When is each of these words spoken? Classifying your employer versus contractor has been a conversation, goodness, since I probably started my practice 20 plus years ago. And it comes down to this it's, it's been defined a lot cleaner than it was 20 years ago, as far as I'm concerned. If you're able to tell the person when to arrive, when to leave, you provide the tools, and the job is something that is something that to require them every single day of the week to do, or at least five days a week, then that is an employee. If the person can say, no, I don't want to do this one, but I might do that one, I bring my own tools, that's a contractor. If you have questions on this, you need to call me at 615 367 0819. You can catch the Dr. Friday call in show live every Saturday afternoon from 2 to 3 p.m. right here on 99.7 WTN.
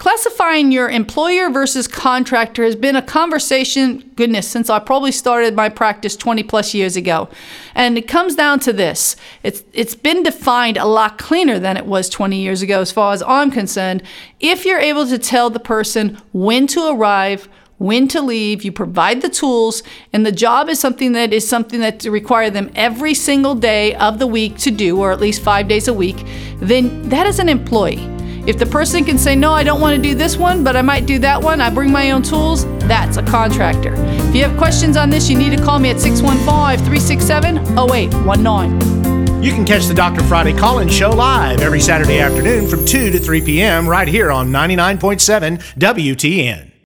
Classifying 0.00 0.72
your 0.72 0.88
employer 0.88 1.50
versus 1.50 1.86
contractor 1.86 2.64
has 2.64 2.74
been 2.74 2.96
a 2.96 3.02
conversation, 3.02 4.10
goodness, 4.16 4.48
since 4.48 4.70
I 4.70 4.78
probably 4.78 5.12
started 5.12 5.54
my 5.54 5.68
practice 5.68 6.16
20 6.16 6.42
plus 6.44 6.72
years 6.72 6.96
ago. 6.96 7.28
And 7.74 7.98
it 7.98 8.08
comes 8.08 8.34
down 8.34 8.60
to 8.60 8.72
this 8.72 9.14
it's, 9.42 9.62
it's 9.74 9.94
been 9.94 10.22
defined 10.22 10.78
a 10.78 10.86
lot 10.86 11.18
cleaner 11.18 11.58
than 11.58 11.76
it 11.76 11.84
was 11.84 12.08
20 12.08 12.40
years 12.40 12.62
ago, 12.62 12.80
as 12.80 12.90
far 12.90 13.12
as 13.12 13.22
I'm 13.24 13.50
concerned. 13.50 14.02
If 14.40 14.64
you're 14.64 14.78
able 14.78 15.06
to 15.06 15.18
tell 15.18 15.50
the 15.50 15.60
person 15.60 16.16
when 16.32 16.66
to 16.68 16.88
arrive, 16.88 17.46
when 17.76 18.08
to 18.08 18.22
leave, 18.22 18.64
you 18.64 18.72
provide 18.72 19.20
the 19.20 19.28
tools, 19.28 19.82
and 20.14 20.24
the 20.24 20.32
job 20.32 20.70
is 20.70 20.80
something 20.80 21.12
that 21.12 21.34
is 21.34 21.46
something 21.46 21.80
that 21.80 22.00
to 22.00 22.10
require 22.10 22.48
them 22.48 22.70
every 22.74 23.12
single 23.12 23.54
day 23.54 23.94
of 23.96 24.18
the 24.18 24.26
week 24.26 24.56
to 24.60 24.70
do, 24.70 24.98
or 24.98 25.12
at 25.12 25.20
least 25.20 25.42
five 25.42 25.68
days 25.68 25.88
a 25.88 25.94
week, 25.94 26.24
then 26.56 27.06
that 27.10 27.26
is 27.26 27.38
an 27.38 27.50
employee. 27.50 28.19
If 28.46 28.58
the 28.58 28.66
person 28.66 29.04
can 29.04 29.18
say, 29.18 29.36
no, 29.36 29.52
I 29.52 29.62
don't 29.62 29.80
want 29.80 29.96
to 29.96 30.02
do 30.02 30.14
this 30.14 30.36
one, 30.36 30.64
but 30.64 30.74
I 30.74 30.82
might 30.82 31.06
do 31.06 31.18
that 31.18 31.40
one, 31.40 31.60
I 31.60 31.68
bring 31.70 31.92
my 31.92 32.10
own 32.10 32.22
tools, 32.22 32.64
that's 32.80 33.16
a 33.18 33.22
contractor. 33.22 33.94
If 33.96 34.34
you 34.34 34.42
have 34.42 34.56
questions 34.56 34.96
on 34.96 35.10
this, 35.10 35.28
you 35.28 35.36
need 35.36 35.56
to 35.56 35.62
call 35.62 35.78
me 35.78 35.90
at 35.90 36.00
615 36.00 36.78
367 36.86 37.58
0819. 37.78 39.42
You 39.42 39.52
can 39.52 39.64
catch 39.64 39.86
the 39.86 39.94
Dr. 39.94 40.22
Friday 40.24 40.52
call 40.52 40.80
in 40.80 40.88
show 40.88 41.10
live 41.10 41.60
every 41.60 41.80
Saturday 41.80 42.20
afternoon 42.20 42.68
from 42.68 42.84
2 42.84 43.10
to 43.10 43.18
3 43.18 43.40
p.m. 43.42 43.88
right 43.88 44.08
here 44.08 44.30
on 44.30 44.48
99.7 44.48 45.58
WTN. 45.78 46.69